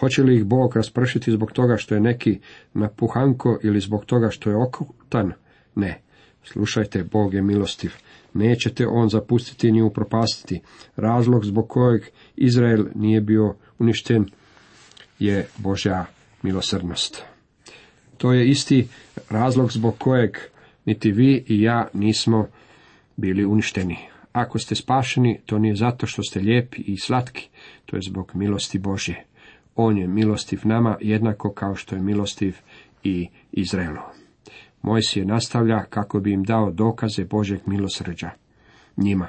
Hoće 0.00 0.22
li 0.22 0.36
ih 0.36 0.44
Bog 0.44 0.76
raspršiti 0.76 1.32
zbog 1.32 1.52
toga 1.52 1.76
što 1.76 1.94
je 1.94 2.00
neki 2.00 2.38
napuhanko 2.74 3.58
ili 3.62 3.80
zbog 3.80 4.04
toga 4.04 4.30
što 4.30 4.50
je 4.50 4.56
okrutan? 4.56 5.32
Ne. 5.74 6.00
Slušajte, 6.44 7.04
Bog 7.04 7.34
je 7.34 7.42
milostiv. 7.42 7.90
Nećete 8.34 8.86
on 8.86 9.08
zapustiti 9.08 9.72
ni 9.72 9.82
upropastiti. 9.82 10.60
Razlog 10.96 11.44
zbog 11.44 11.68
kojeg 11.68 12.02
Izrael 12.36 12.84
nije 12.94 13.20
bio 13.20 13.54
uništen 13.78 14.26
je 15.18 15.46
Božja 15.56 16.06
milosrdnost. 16.42 17.22
To 18.18 18.32
je 18.32 18.48
isti 18.48 18.88
razlog 19.30 19.72
zbog 19.72 19.98
kojeg 19.98 20.36
niti 20.84 21.12
vi 21.12 21.44
i 21.48 21.62
ja 21.62 21.88
nismo 21.92 22.46
bili 23.16 23.44
uništeni. 23.44 23.96
Ako 24.32 24.58
ste 24.58 24.74
spašeni, 24.74 25.40
to 25.46 25.58
nije 25.58 25.76
zato 25.76 26.06
što 26.06 26.22
ste 26.22 26.40
lijepi 26.40 26.82
i 26.82 26.96
slatki, 26.96 27.48
to 27.86 27.96
je 27.96 28.02
zbog 28.02 28.32
milosti 28.34 28.78
Božje. 28.78 29.24
On 29.76 29.98
je 29.98 30.08
milostiv 30.08 30.60
nama 30.64 30.96
jednako 31.00 31.52
kao 31.52 31.74
što 31.74 31.96
je 31.96 32.02
milostiv 32.02 32.56
i 33.04 33.28
Izraelu. 33.52 34.00
Mojsije 34.82 35.24
nastavlja 35.24 35.84
kako 35.84 36.20
bi 36.20 36.32
im 36.32 36.44
dao 36.44 36.70
dokaze 36.70 37.24
Božeg 37.24 37.60
milosrđa. 37.66 38.30
Njima. 38.96 39.28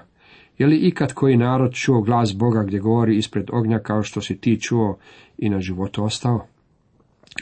Je 0.58 0.68
li 0.68 0.78
ikad 0.78 1.14
koji 1.14 1.38
narod 1.38 1.74
čuo 1.74 2.02
glas 2.02 2.36
Boga 2.38 2.64
gdje 2.64 2.80
govori 2.80 3.18
ispred 3.18 3.50
ognja 3.52 3.80
kao 3.80 4.04
što 4.04 4.22
si 4.22 4.38
ti 4.38 4.62
čuo 4.62 4.98
i 5.38 5.50
na 5.50 5.60
životu 5.60 6.04
ostao? 6.04 6.46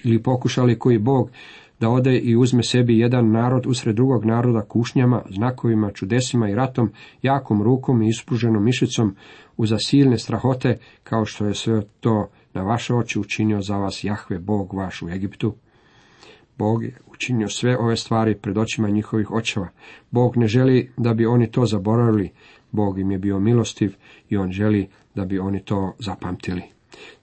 Ili 0.04 0.24
pokušali 0.24 0.80
koji 0.80 1.00
Bog 1.00 1.32
da 1.80 1.90
ode 1.90 2.18
i 2.18 2.36
uzme 2.36 2.64
sebi 2.64 3.00
jedan 3.00 3.32
narod 3.32 3.66
usred 3.68 3.96
drugog 3.96 4.26
naroda 4.26 4.62
kušnjama, 4.62 5.22
znakovima, 5.30 5.92
čudesima 5.92 6.50
i 6.50 6.56
ratom, 6.56 6.92
jakom 7.22 7.64
rukom 7.64 8.02
i 8.02 8.08
ispruženom 8.08 8.64
mišicom, 8.64 9.16
uza 9.58 9.78
silne 9.78 10.18
strahote, 10.18 10.78
kao 11.04 11.26
što 11.26 11.46
je 11.46 11.54
sve 11.54 11.82
to 12.00 12.30
na 12.56 12.64
vaše 12.64 12.94
oči 12.94 13.20
učinio 13.20 13.62
za 13.62 13.78
vas 13.78 14.04
Jahve, 14.04 14.40
Bog 14.40 14.74
vaš 14.74 15.02
u 15.02 15.10
Egiptu? 15.10 15.56
Bog 16.58 16.84
je 16.84 16.98
učinio 17.08 17.50
sve 17.50 17.78
ove 17.78 17.98
stvari 17.98 18.36
pred 18.36 18.58
očima 18.58 18.90
njihovih 18.90 19.32
očeva. 19.32 19.70
Bog 20.12 20.38
ne 20.38 20.48
želi 20.48 20.92
da 20.98 21.14
bi 21.14 21.26
oni 21.26 21.52
to 21.52 21.66
zaboravili. 21.66 22.32
Bog 22.72 23.00
im 23.00 23.12
je 23.12 23.18
bio 23.18 23.40
milostiv 23.40 23.96
i 24.30 24.38
on 24.38 24.52
želi 24.52 24.88
da 25.16 25.26
bi 25.26 25.40
oni 25.40 25.64
to 25.64 25.94
zapamtili. 26.00 26.62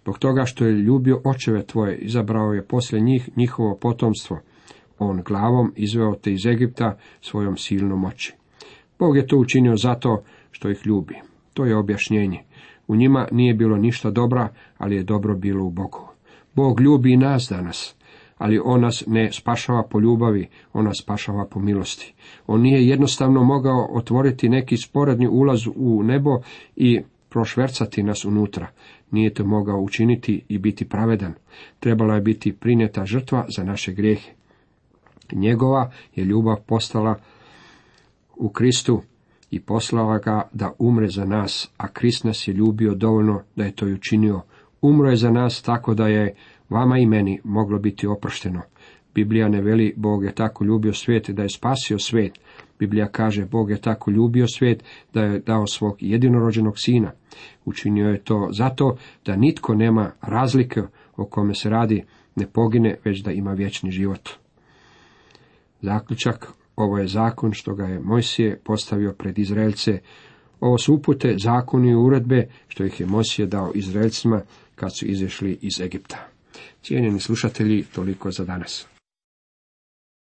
Zbog 0.02 0.18
toga 0.18 0.44
što 0.44 0.64
je 0.64 0.72
ljubio 0.72 1.20
očeve 1.24 1.66
tvoje, 1.66 1.98
izabrao 1.98 2.52
je 2.52 2.64
poslije 2.64 3.00
njih 3.00 3.30
njihovo 3.36 3.76
potomstvo. 3.76 4.40
On 4.98 5.22
glavom 5.22 5.72
izveo 5.76 6.14
te 6.14 6.32
iz 6.32 6.46
Egipta 6.46 6.98
svojom 7.20 7.56
silnom 7.56 8.00
moći. 8.00 8.34
Bog 8.98 9.16
je 9.16 9.26
to 9.26 9.36
učinio 9.36 9.76
zato 9.76 10.22
što 10.50 10.70
ih 10.70 10.86
ljubi. 10.86 11.14
To 11.54 11.64
je 11.64 11.76
objašnjenje. 11.76 12.44
U 12.88 12.96
njima 12.96 13.28
nije 13.32 13.54
bilo 13.54 13.76
ništa 13.76 14.10
dobra, 14.10 14.48
ali 14.78 14.96
je 14.96 15.02
dobro 15.02 15.34
bilo 15.34 15.64
u 15.64 15.70
Bogu. 15.70 16.08
Bog 16.54 16.80
ljubi 16.80 17.12
i 17.12 17.16
nas 17.16 17.48
danas 17.50 17.94
ali 18.42 18.60
on 18.64 18.80
nas 18.80 19.04
ne 19.06 19.32
spašava 19.32 19.82
po 19.82 20.00
ljubavi, 20.00 20.48
on 20.72 20.84
nas 20.84 20.98
spašava 21.02 21.46
po 21.46 21.60
milosti. 21.60 22.14
On 22.46 22.60
nije 22.60 22.88
jednostavno 22.88 23.44
mogao 23.44 23.88
otvoriti 23.92 24.48
neki 24.48 24.76
sporedni 24.76 25.28
ulaz 25.28 25.66
u 25.76 26.02
nebo 26.02 26.30
i 26.76 27.00
prošvercati 27.28 28.02
nas 28.02 28.24
unutra. 28.24 28.66
Nije 29.10 29.34
to 29.34 29.44
mogao 29.44 29.80
učiniti 29.80 30.44
i 30.48 30.58
biti 30.58 30.88
pravedan. 30.88 31.34
Trebala 31.80 32.14
je 32.14 32.20
biti 32.20 32.52
prinjeta 32.52 33.04
žrtva 33.04 33.46
za 33.56 33.64
naše 33.64 33.92
grijehe. 33.92 34.30
Njegova 35.32 35.90
je 36.14 36.24
ljubav 36.24 36.56
postala 36.66 37.14
u 38.36 38.48
Kristu 38.48 39.02
i 39.52 39.60
poslala 39.60 40.18
ga 40.18 40.48
da 40.52 40.72
umre 40.78 41.08
za 41.08 41.24
nas, 41.24 41.70
a 41.76 41.88
Krist 41.88 42.24
nas 42.24 42.48
je 42.48 42.54
ljubio 42.54 42.94
dovoljno 42.94 43.42
da 43.56 43.64
je 43.64 43.74
to 43.74 43.88
i 43.88 43.92
učinio. 43.92 44.40
Umro 44.82 45.10
je 45.10 45.16
za 45.16 45.30
nas 45.30 45.62
tako 45.62 45.94
da 45.94 46.08
je 46.08 46.34
vama 46.68 46.98
i 46.98 47.06
meni 47.06 47.40
moglo 47.44 47.78
biti 47.78 48.06
oprošteno. 48.06 48.60
Biblija 49.14 49.48
ne 49.48 49.60
veli 49.60 49.94
Bog 49.96 50.24
je 50.24 50.34
tako 50.34 50.64
ljubio 50.64 50.92
svijet 50.92 51.30
da 51.30 51.42
je 51.42 51.48
spasio 51.48 51.98
svijet. 51.98 52.38
Biblija 52.78 53.08
kaže 53.08 53.44
Bog 53.46 53.70
je 53.70 53.80
tako 53.80 54.10
ljubio 54.10 54.46
svijet 54.48 54.84
da 55.14 55.22
je 55.22 55.38
dao 55.38 55.66
svog 55.66 55.96
jedinorođenog 56.00 56.74
sina. 56.76 57.12
Učinio 57.64 58.08
je 58.08 58.24
to 58.24 58.48
zato 58.52 58.96
da 59.24 59.36
nitko 59.36 59.74
nema 59.74 60.10
razlike 60.20 60.82
o 61.16 61.24
kome 61.24 61.54
se 61.54 61.70
radi, 61.70 62.04
ne 62.36 62.46
pogine, 62.46 62.98
već 63.04 63.22
da 63.22 63.32
ima 63.32 63.52
vječni 63.52 63.90
život. 63.90 64.28
Zaključak, 65.80 66.52
ovo 66.76 66.98
je 66.98 67.06
zakon 67.08 67.52
što 67.52 67.74
ga 67.74 67.84
je 67.84 68.00
Mojsije 68.00 68.60
postavio 68.64 69.12
pred 69.12 69.38
Izraelce. 69.38 70.00
Ovo 70.60 70.78
su 70.78 70.94
upute, 70.94 71.34
zakoni 71.38 71.88
i 71.90 71.94
uredbe 71.94 72.48
što 72.68 72.84
ih 72.84 73.00
je 73.00 73.06
Mojsije 73.06 73.46
dao 73.46 73.72
Izraelcima 73.74 74.42
kad 74.74 74.96
su 74.98 75.06
izašli 75.06 75.58
iz 75.62 75.80
Egipta. 75.80 76.28
Cijenjeni 76.82 77.20
slušatelji, 77.20 77.84
toliko 77.94 78.30
za 78.30 78.44
danas. 78.44 78.86